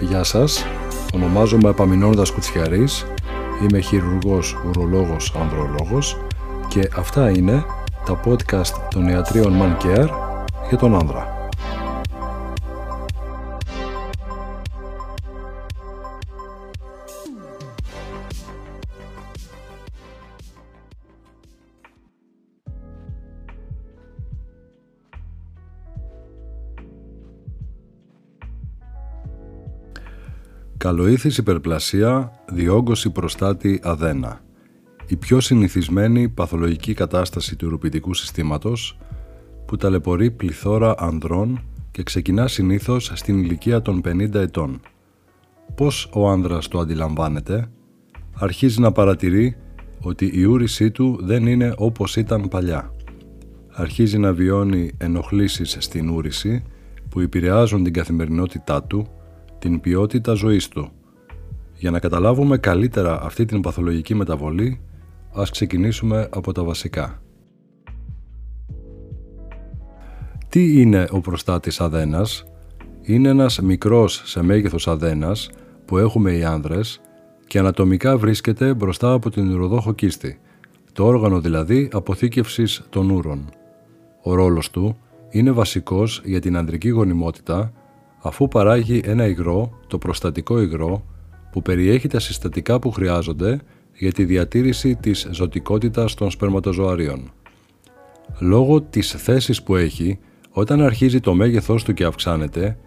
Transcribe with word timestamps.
Γεια 0.00 0.22
σας, 0.22 0.64
ονομάζομαι 1.14 1.68
Επαμινώνοντας 1.68 2.30
Κουτσιαρής, 2.30 3.06
είμαι 3.62 3.80
χειρουργός, 3.80 4.56
ουρολόγος, 4.68 5.34
ανδρολόγος 5.40 6.16
και 6.68 6.88
αυτά 6.96 7.30
είναι 7.30 7.64
τα 8.04 8.20
podcast 8.24 8.88
των 8.90 9.08
ιατρίων 9.08 9.54
Man 9.60 9.84
Care 9.84 10.08
για 10.68 10.78
τον 10.78 10.94
άνδρα. 10.94 11.39
Καλοήθης 30.80 31.38
υπερπλασία, 31.38 32.32
διόγκωση 32.52 33.10
προστάτη 33.10 33.80
αδένα. 33.82 34.40
Η 35.06 35.16
πιο 35.16 35.40
συνηθισμένη 35.40 36.28
παθολογική 36.28 36.94
κατάσταση 36.94 37.56
του 37.56 37.66
ουροπητικού 37.66 38.14
συστήματος 38.14 38.98
που 39.66 39.76
ταλαιπωρεί 39.76 40.30
πληθώρα 40.30 40.94
ανδρών 40.98 41.62
και 41.90 42.02
ξεκινά 42.02 42.48
συνήθως 42.48 43.12
στην 43.14 43.38
ηλικία 43.38 43.82
των 43.82 44.00
50 44.04 44.34
ετών. 44.34 44.80
Πώς 45.74 46.10
ο 46.12 46.28
άνδρας 46.28 46.68
το 46.68 46.78
αντιλαμβάνεται, 46.78 47.70
αρχίζει 48.34 48.80
να 48.80 48.92
παρατηρεί 48.92 49.56
ότι 50.00 50.30
η 50.34 50.44
ούρησή 50.44 50.90
του 50.90 51.18
δεν 51.22 51.46
είναι 51.46 51.74
όπως 51.76 52.16
ήταν 52.16 52.48
παλιά. 52.48 52.94
Αρχίζει 53.72 54.18
να 54.18 54.32
βιώνει 54.32 54.92
ενοχλήσεις 54.98 55.76
στην 55.78 56.08
ούρηση 56.08 56.62
που 57.08 57.20
επηρεάζουν 57.20 57.84
την 57.84 57.92
καθημερινότητά 57.92 58.82
του 58.82 59.19
την 59.60 59.80
ποιότητα 59.80 60.32
ζωής 60.32 60.68
του. 60.68 60.90
Για 61.76 61.90
να 61.90 61.98
καταλάβουμε 61.98 62.58
καλύτερα 62.58 63.22
αυτή 63.22 63.44
την 63.44 63.60
παθολογική 63.60 64.14
μεταβολή, 64.14 64.80
ας 65.32 65.50
ξεκινήσουμε 65.50 66.28
από 66.32 66.52
τα 66.52 66.64
βασικά. 66.64 67.22
Τι 70.48 70.80
είναι 70.80 71.06
ο 71.10 71.20
προστάτης 71.20 71.80
αδένας; 71.80 72.44
Είναι 73.02 73.28
ένας 73.28 73.60
μικρός 73.60 74.22
σε 74.24 74.42
μέγεθος 74.42 74.88
αδένας 74.88 75.50
που 75.84 75.98
έχουμε 75.98 76.32
οι 76.32 76.44
άνδρες 76.44 77.00
και 77.46 77.58
ανατομικά 77.58 78.18
βρίσκεται 78.18 78.74
μπροστά 78.74 79.12
από 79.12 79.30
την 79.30 79.52
ουροδόχο 79.52 79.92
κίστη, 79.92 80.38
το 80.92 81.06
όργανο 81.06 81.40
δηλαδή 81.40 81.88
αποθήκευσης 81.92 82.82
των 82.90 83.10
ούρων. 83.10 83.48
Ο 84.22 84.34
ρόλος 84.34 84.70
του 84.70 84.96
είναι 85.30 85.50
βασικός 85.50 86.22
για 86.24 86.40
την 86.40 86.56
ανδρική 86.56 86.88
γονιμότητα 86.88 87.72
αφού 88.22 88.48
παράγει 88.48 89.00
ένα 89.04 89.26
υγρό, 89.26 89.78
το 89.86 89.98
προστατικό 89.98 90.60
υγρό, 90.60 91.04
που 91.52 91.62
περιέχει 91.62 92.08
τα 92.08 92.20
συστατικά 92.20 92.78
που 92.78 92.90
χρειάζονται 92.90 93.60
για 93.94 94.12
τη 94.12 94.24
διατήρηση 94.24 94.96
της 94.96 95.28
ζωτικότητας 95.30 96.14
των 96.14 96.30
σπερματοζωαρίων. 96.30 97.30
Λόγω 98.38 98.82
της 98.82 99.10
θέσης 99.10 99.62
που 99.62 99.76
έχει, 99.76 100.18
όταν 100.50 100.80
αρχίζει 100.80 101.20
το 101.20 101.34
μέγεθός 101.34 101.84
του 101.84 101.94
και 101.94 102.04
αυξάνεται, 102.04 102.78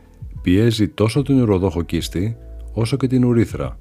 πιέζει 0.41 0.87
τόσο 0.87 1.21
την 1.21 1.41
ουροδόχο 1.41 1.81
κίστη 1.81 2.37
όσο 2.73 2.97
και 2.97 3.07
την 3.07 3.23
ουρίθρα. 3.25 3.79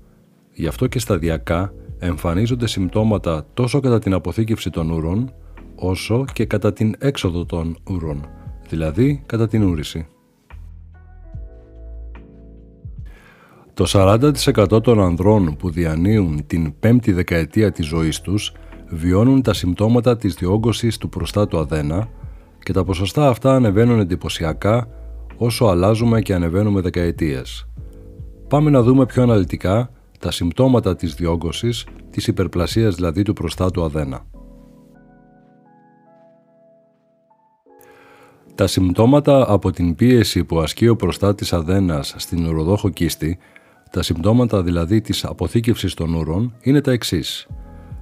Γι' 0.52 0.66
αυτό 0.66 0.86
και 0.86 0.98
σταδιακά 0.98 1.72
εμφανίζονται 1.98 2.66
συμπτώματα 2.66 3.46
τόσο 3.54 3.80
κατά 3.80 3.98
την 3.98 4.12
αποθήκευση 4.12 4.70
των 4.70 4.90
ούρων, 4.90 5.32
όσο 5.74 6.24
και 6.32 6.44
κατά 6.44 6.72
την 6.72 6.94
έξοδο 6.98 7.44
των 7.44 7.78
ούρων, 7.90 8.26
δηλαδή 8.68 9.22
κατά 9.26 9.48
την 9.48 9.62
ούρηση. 9.62 10.06
Το 13.82 13.90
40% 13.92 14.82
των 14.82 15.00
ανδρών 15.00 15.56
που 15.56 15.70
διανύουν 15.70 16.46
την 16.46 16.78
πέμπτη 16.78 17.12
δεκαετία 17.12 17.72
της 17.72 17.86
ζωής 17.86 18.20
τους 18.20 18.52
βιώνουν 18.88 19.42
τα 19.42 19.54
συμπτώματα 19.54 20.16
της 20.16 20.34
διόγκωσης 20.34 20.96
του 20.96 21.08
προστάτου 21.08 21.58
αδένα 21.58 22.08
και 22.58 22.72
τα 22.72 22.84
ποσοστά 22.84 23.28
αυτά 23.28 23.54
ανεβαίνουν 23.54 24.00
εντυπωσιακά 24.00 24.88
όσο 25.36 25.64
αλλάζουμε 25.64 26.20
και 26.20 26.34
ανεβαίνουμε 26.34 26.80
δεκαετίες. 26.80 27.68
Πάμε 28.48 28.70
να 28.70 28.82
δούμε 28.82 29.06
πιο 29.06 29.22
αναλυτικά 29.22 29.90
τα 30.18 30.30
συμπτώματα 30.30 30.96
της 30.96 31.14
διόγκωσης, 31.14 31.86
της 32.10 32.26
υπερπλασίας 32.26 32.94
δηλαδή 32.94 33.22
του 33.22 33.32
προστάτου 33.32 33.82
αδένα. 33.84 34.26
Τα 38.54 38.66
συμπτώματα 38.66 39.44
από 39.48 39.70
την 39.70 39.94
πίεση 39.94 40.44
που 40.44 40.60
ασκεί 40.60 40.88
ο 40.88 40.96
προστάτης 40.96 41.52
αδένας 41.52 42.14
στην 42.16 42.46
ουροδόχο 42.46 42.88
κίστη 42.88 43.38
τα 43.92 44.02
συμπτώματα 44.02 44.62
δηλαδή 44.62 45.00
της 45.00 45.24
αποθήκευσης 45.24 45.94
των 45.94 46.14
ούρων 46.14 46.54
είναι 46.62 46.80
τα 46.80 46.92
εξής. 46.92 47.46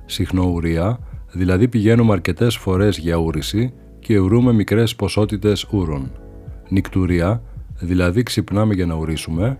Συχνοουρία, 0.06 0.98
δηλαδή 1.32 1.68
πηγαίνουμε 1.68 2.12
αρκετές 2.12 2.56
φορές 2.56 2.98
για 2.98 3.16
ούρηση 3.16 3.72
και 3.98 4.18
ουρούμε 4.18 4.52
μικρές 4.52 4.96
ποσότητες 4.96 5.66
ούρων. 5.70 6.10
Νικτουρία, 6.68 7.42
δηλαδή 7.78 8.22
ξυπνάμε 8.22 8.74
για 8.74 8.86
να 8.86 8.94
ουρήσουμε. 8.94 9.58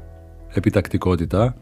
Επιτακτικότητα, 0.49 1.57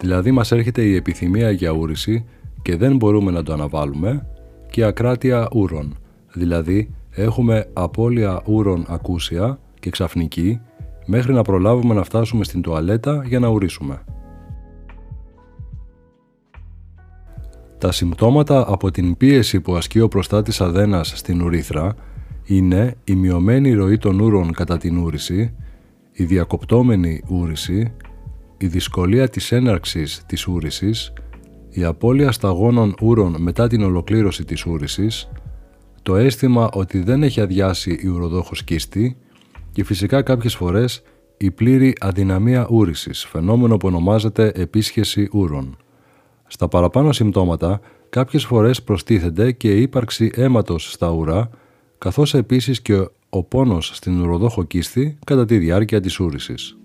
δηλαδή 0.00 0.30
μας 0.30 0.52
έρχεται 0.52 0.82
η 0.82 0.94
επιθυμία 0.94 1.50
για 1.50 1.70
ούρηση 1.70 2.24
και 2.62 2.76
δεν 2.76 2.96
μπορούμε 2.96 3.30
να 3.30 3.42
το 3.42 3.52
αναβάλουμε. 3.52 4.26
Και 4.70 4.84
ακράτεια 4.84 5.48
ούρων, 5.52 5.96
δηλαδή 6.32 6.94
έχουμε 7.10 7.66
απώλεια 7.72 8.42
ούρων 8.46 8.84
ακούσια 8.88 9.58
και 9.80 9.90
ξαφνική 9.90 10.60
μέχρι 11.06 11.32
να 11.32 11.42
προλάβουμε 11.42 11.94
να 11.94 12.02
φτάσουμε 12.02 12.44
στην 12.44 12.62
τουαλέτα 12.62 13.22
για 13.26 13.38
να 13.38 13.48
ουρήσουμε. 13.48 14.04
Τα 17.80 17.92
συμπτώματα 17.92 18.64
από 18.68 18.90
την 18.90 19.16
πίεση 19.16 19.60
που 19.60 19.76
ασκεί 19.76 20.00
ο 20.00 20.08
προστάτης 20.08 20.60
αδένας 20.60 21.12
στην 21.16 21.42
ουρίθρα 21.42 21.94
είναι 22.44 22.94
η 23.04 23.14
μειωμένη 23.14 23.72
ροή 23.72 23.98
των 23.98 24.20
ούρων 24.20 24.52
κατά 24.52 24.78
την 24.78 24.96
ούρηση, 24.96 25.54
η 26.12 26.24
διακοπτόμενη 26.24 27.22
ούρηση, 27.28 27.92
η 28.58 28.66
δυσκολία 28.66 29.28
της 29.28 29.52
έναρξης 29.52 30.22
της 30.26 30.46
ούρησης, 30.46 31.12
η 31.70 31.84
απώλεια 31.84 32.32
σταγόνων 32.32 32.94
ούρων 33.00 33.36
μετά 33.38 33.66
την 33.66 33.82
ολοκλήρωση 33.82 34.44
της 34.44 34.66
ούρησης, 34.66 35.28
το 36.02 36.16
αίσθημα 36.16 36.68
ότι 36.72 37.02
δεν 37.02 37.22
έχει 37.22 37.40
αδειάσει 37.40 37.98
η 38.02 38.08
ουροδόχος 38.08 38.64
κίστη 38.64 39.16
και 39.72 39.84
φυσικά 39.84 40.22
κάποιες 40.22 40.54
φορές 40.54 41.02
η 41.36 41.50
πλήρη 41.50 41.94
αδυναμία 42.00 42.66
ούρησης, 42.70 43.24
φαινόμενο 43.24 43.76
που 43.76 43.88
ονομάζεται 43.88 44.52
επίσχεση 44.54 45.28
ούρων. 45.32 45.76
Στα 46.52 46.68
παραπάνω 46.68 47.12
συμπτώματα, 47.12 47.80
κάποιες 48.08 48.44
φορές 48.44 48.82
προστίθεται 48.82 49.52
και 49.52 49.74
η 49.74 49.82
ύπαρξη 49.82 50.30
αίματος 50.34 50.92
στα 50.92 51.10
ουρά, 51.10 51.50
καθώς 51.98 52.34
επίσης 52.34 52.82
και 52.82 53.08
ο 53.28 53.42
πόνος 53.42 53.90
στην 53.94 54.20
ουροδόχο 54.20 54.64
κίστη 54.64 55.18
κατά 55.26 55.44
τη 55.44 55.58
διάρκεια 55.58 56.00
της 56.00 56.20
ούρησης. 56.20 56.76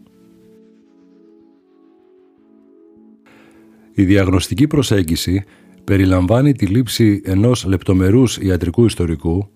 Η 3.93 4.03
διαγνωστική 4.03 4.67
προσέγγιση 4.67 5.43
περιλαμβάνει 5.83 6.53
τη 6.53 6.65
λήψη 6.65 7.21
ενός 7.25 7.65
λεπτομερούς 7.65 8.37
ιατρικού 8.37 8.85
ιστορικού, 8.85 9.49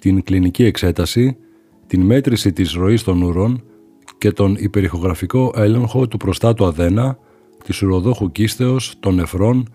την 0.00 0.22
κλινική 0.22 0.64
εξέταση, 0.64 1.36
την 1.86 2.00
μέτρηση 2.00 2.52
της 2.52 2.72
ροής 2.72 3.02
των 3.02 3.22
ουρών 3.22 3.64
και 4.18 4.32
τον 4.32 4.56
υπερηχογραφικό 4.58 5.52
έλεγχο 5.56 6.08
του 6.08 6.16
προστάτου 6.16 6.64
αδένα, 6.64 7.18
της 7.66 7.82
ουροδόχου 7.82 8.32
κίστεως, 8.32 8.94
των 9.00 9.14
νεφρών 9.14 9.68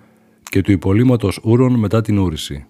και 0.43 0.61
του 0.61 0.71
υπολείμματος 0.71 1.39
ούρων 1.43 1.73
μετά 1.73 2.01
την 2.01 2.17
ούρηση. 2.17 2.65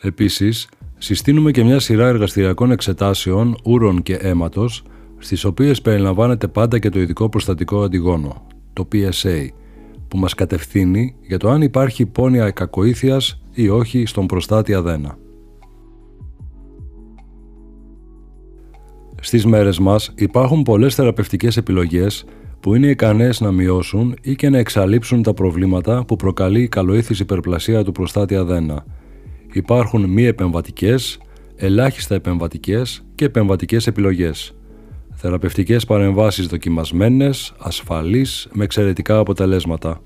Επίσης, 0.00 0.68
συστήνουμε 0.98 1.50
και 1.50 1.64
μια 1.64 1.80
σειρά 1.80 2.06
εργαστηριακών 2.06 2.70
εξετάσεων 2.70 3.56
ούρων 3.64 4.02
και 4.02 4.14
αίματος, 4.14 4.82
στις 5.18 5.44
οποίες 5.44 5.82
περιλαμβάνεται 5.82 6.48
πάντα 6.48 6.78
και 6.78 6.88
το 6.88 7.00
ειδικό 7.00 7.28
προστατικό 7.28 7.82
αντιγόνο, 7.82 8.46
το 8.72 8.88
PSA, 8.92 9.48
που 10.08 10.18
μας 10.18 10.34
κατευθύνει 10.34 11.14
για 11.20 11.38
το 11.38 11.50
αν 11.50 11.62
υπάρχει 11.62 12.06
πόνοια 12.06 12.50
κακοήθειας 12.50 13.42
ή 13.52 13.68
όχι 13.68 14.06
στον 14.06 14.26
προστάτη 14.26 14.74
αδένα. 14.74 15.18
Στις 19.20 19.46
μέρες 19.46 19.78
μας 19.78 20.12
υπάρχουν 20.16 20.62
πολλές 20.62 20.94
θεραπευτικές 20.94 21.56
επιλογές 21.56 22.24
που 22.66 22.74
είναι 22.74 22.86
ικανές 22.86 23.40
να 23.40 23.52
μειώσουν 23.52 24.16
ή 24.22 24.34
και 24.34 24.48
να 24.48 24.58
εξαλείψουν 24.58 25.22
τα 25.22 25.34
προβλήματα 25.34 26.04
που 26.04 26.16
προκαλεί 26.16 26.62
η 26.62 26.68
καλοήθηση 26.68 27.22
υπερπλασία 27.22 27.84
του 27.84 27.92
προστάτη 27.92 28.36
αδένα. 28.36 28.84
Υπάρχουν 29.52 30.04
μη 30.04 30.24
επεμβατικές, 30.24 31.18
ελάχιστα 31.56 32.14
επεμβατικές 32.14 33.04
και 33.14 33.24
επεμβατικές 33.24 33.86
επιλογές. 33.86 34.54
Θεραπευτικές 35.12 35.84
παρεμβάσεις 35.84 36.46
δοκιμασμένες, 36.46 37.54
ασφαλείς, 37.58 38.48
με 38.52 38.64
εξαιρετικά 38.64 39.18
αποτελέσματα. 39.18 40.00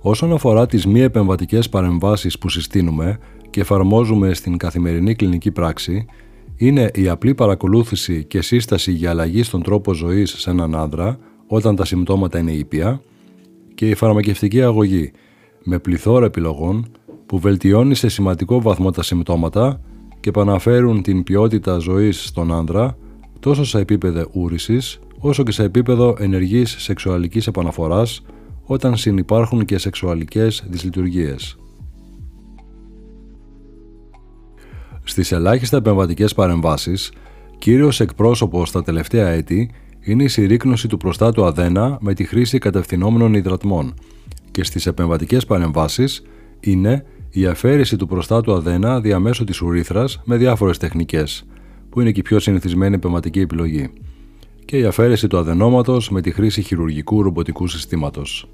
Όσον 0.00 0.32
αφορά 0.32 0.66
τις 0.66 0.86
μη 0.86 1.00
επεμβατικές 1.00 1.68
παρεμβάσεις 1.68 2.38
που 2.38 2.48
συστήνουμε 2.48 3.18
και 3.50 3.60
εφαρμόζουμε 3.60 4.34
στην 4.34 4.56
καθημερινή 4.56 5.14
κλινική 5.14 5.50
πράξη, 5.50 6.06
είναι 6.56 6.90
η 6.94 7.08
απλή 7.08 7.34
παρακολούθηση 7.34 8.24
και 8.24 8.42
σύσταση 8.42 8.92
για 8.92 9.10
αλλαγή 9.10 9.42
στον 9.42 9.62
τρόπο 9.62 9.92
ζωής 9.94 10.30
σε 10.30 10.50
έναν 10.50 10.74
άνδρα 10.74 11.18
όταν 11.46 11.76
τα 11.76 11.84
συμπτώματα 11.84 12.38
είναι 12.38 12.52
ήπια 12.52 13.00
και 13.74 13.88
η 13.88 13.94
φαρμακευτική 13.94 14.62
αγωγή 14.62 15.12
με 15.64 15.78
πληθώρα 15.78 16.26
επιλογών 16.26 16.86
που 17.26 17.38
βελτιώνει 17.38 17.94
σε 17.94 18.08
σημαντικό 18.08 18.60
βαθμό 18.60 18.90
τα 18.90 19.02
συμπτώματα 19.02 19.80
και 20.20 20.28
επαναφέρουν 20.28 21.02
την 21.02 21.22
ποιότητα 21.22 21.78
ζωής 21.78 22.24
στον 22.24 22.52
άνδρα 22.52 22.96
τόσο 23.40 23.64
σε 23.64 23.78
επίπεδο 23.78 24.30
ούρησης 24.32 24.98
όσο 25.18 25.42
και 25.42 25.52
σε 25.52 25.62
επίπεδο 25.62 26.16
ενεργής 26.18 26.76
σεξουαλικής 26.78 27.46
επαναφοράς 27.46 28.22
όταν 28.64 28.96
συνυπάρχουν 28.96 29.64
και 29.64 29.78
σεξουαλικές 29.78 30.64
δυσλειτουργίες. 30.68 31.56
Στις 35.04 35.32
ελάχιστα 35.32 35.76
επεμβατικές 35.76 36.34
παρεμβάσεις, 36.34 37.12
κύριος 37.58 38.00
εκπρόσωπος 38.00 38.68
στα 38.68 38.82
τελευταία 38.82 39.28
έτη 39.28 39.70
είναι 40.00 40.22
η 40.22 40.28
συρρήκνωση 40.28 40.88
του 40.88 40.96
προστάτου 40.96 41.44
αδένα 41.44 41.98
με 42.00 42.14
τη 42.14 42.24
χρήση 42.24 42.58
κατευθυνόμενων 42.58 43.34
υδρατμών 43.34 43.94
και 44.50 44.64
στις 44.64 44.86
επεμβατικές 44.86 45.46
παρεμβάσεις 45.46 46.22
είναι 46.60 47.04
η 47.30 47.46
αφαίρεση 47.46 47.96
του 47.96 48.06
προστάτου 48.06 48.52
αδένα 48.52 49.00
διαμέσου 49.00 49.44
της 49.44 49.60
ουρήθρας 49.60 50.20
με 50.24 50.36
διάφορες 50.36 50.78
τεχνικές, 50.78 51.44
που 51.90 52.00
είναι 52.00 52.10
και 52.10 52.20
η 52.20 52.22
πιο 52.22 52.38
συνηθισμένη 52.38 52.94
επεμβατική 52.94 53.40
επιλογή, 53.40 53.92
και 54.64 54.78
η 54.78 54.84
αφαίρεση 54.84 55.26
του 55.26 55.38
αδενόματος 55.38 56.10
με 56.10 56.20
τη 56.20 56.30
χρήση 56.30 56.62
χειρουργικού 56.62 57.22
ρομποτικού 57.22 57.66
συστήματος. 57.66 58.48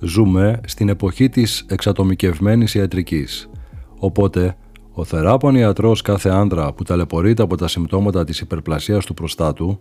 Ζούμε 0.00 0.60
στην 0.66 0.88
εποχή 0.88 1.28
της 1.28 1.64
εξατομικευμένης 1.68 2.74
ιατρικής, 2.74 3.50
οπότε 3.98 4.56
ο 4.92 5.04
θεράπων 5.04 5.54
ιατρός 5.54 6.02
κάθε 6.02 6.28
άντρα 6.28 6.72
που 6.72 6.82
ταλαιπωρείται 6.82 7.42
από 7.42 7.56
τα 7.56 7.68
συμπτώματα 7.68 8.24
της 8.24 8.40
υπερπλασίας 8.40 9.04
του 9.04 9.14
προστάτου 9.14 9.80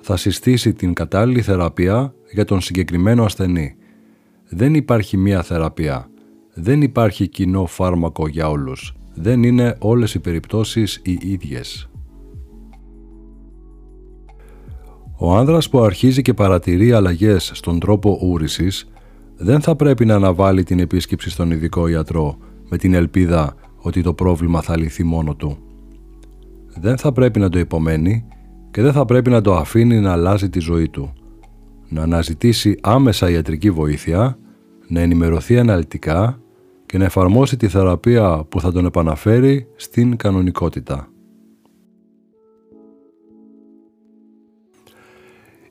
θα 0.00 0.16
συστήσει 0.16 0.72
την 0.72 0.92
κατάλληλη 0.92 1.42
θεραπεία 1.42 2.14
για 2.32 2.44
τον 2.44 2.60
συγκεκριμένο 2.60 3.24
ασθενή. 3.24 3.76
Δεν 4.48 4.74
υπάρχει 4.74 5.16
μία 5.16 5.42
θεραπεία. 5.42 6.10
Δεν 6.54 6.82
υπάρχει 6.82 7.28
κοινό 7.28 7.66
φάρμακο 7.66 8.28
για 8.28 8.48
όλους. 8.48 8.94
Δεν 9.14 9.42
είναι 9.42 9.76
όλες 9.78 10.14
οι 10.14 10.18
περιπτώσεις 10.18 11.00
οι 11.04 11.18
ίδιες. 11.22 11.90
Ο 15.16 15.36
άνδρας 15.36 15.68
που 15.68 15.80
αρχίζει 15.80 16.22
και 16.22 16.34
παρατηρεί 16.34 16.92
αλλαγές 16.92 17.50
στον 17.54 17.80
τρόπο 17.80 18.18
ούρησης 18.22 18.88
δεν 19.42 19.60
θα 19.60 19.76
πρέπει 19.76 20.04
να 20.04 20.14
αναβάλει 20.14 20.62
την 20.62 20.78
επίσκεψη 20.78 21.30
στον 21.30 21.50
ειδικό 21.50 21.88
ιατρό 21.88 22.36
με 22.68 22.76
την 22.76 22.94
ελπίδα 22.94 23.54
ότι 23.76 24.02
το 24.02 24.14
πρόβλημα 24.14 24.62
θα 24.62 24.78
λυθεί 24.78 25.04
μόνο 25.04 25.34
του. 25.34 25.58
Δεν 26.80 26.98
θα 26.98 27.12
πρέπει 27.12 27.38
να 27.38 27.48
το 27.48 27.58
υπομένει 27.58 28.24
και 28.70 28.82
δεν 28.82 28.92
θα 28.92 29.04
πρέπει 29.04 29.30
να 29.30 29.40
το 29.40 29.56
αφήνει 29.56 30.00
να 30.00 30.12
αλλάζει 30.12 30.50
τη 30.50 30.60
ζωή 30.60 30.88
του. 30.88 31.12
Να 31.88 32.02
αναζητήσει 32.02 32.78
άμεσα 32.80 33.30
ιατρική 33.30 33.70
βοήθεια, 33.70 34.38
να 34.88 35.00
ενημερωθεί 35.00 35.58
αναλυτικά 35.58 36.40
και 36.86 36.98
να 36.98 37.04
εφαρμόσει 37.04 37.56
τη 37.56 37.68
θεραπεία 37.68 38.44
που 38.48 38.60
θα 38.60 38.72
τον 38.72 38.84
επαναφέρει 38.84 39.66
στην 39.76 40.16
κανονικότητα. 40.16 41.08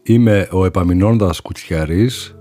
Είμαι 0.03 0.47
ο 0.51 0.65
Επαμινώντας 0.65 1.41
Κουτσιαρής, 1.41 2.38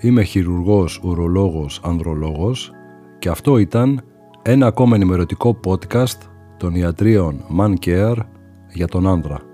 είμαι 0.00 0.22
χειρουργός, 0.22 1.00
ουρολόγος, 1.04 1.80
ανδρολόγος 1.84 2.72
και 3.18 3.28
αυτό 3.28 3.58
ήταν 3.58 4.00
ένα 4.42 4.66
ακόμα 4.66 4.94
ενημερωτικό 4.94 5.60
podcast 5.64 6.18
των 6.56 6.74
ιατρίων 6.74 7.44
Man 7.58 7.74
Care 7.86 8.16
για 8.72 8.86
τον 8.86 9.06
άνδρα. 9.06 9.47